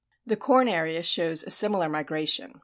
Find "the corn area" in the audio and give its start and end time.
0.25-1.03